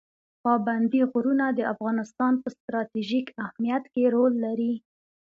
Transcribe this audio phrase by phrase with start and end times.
[0.43, 4.73] پابندي غرونه د افغانستان په ستراتیژیک اهمیت کې رول لري.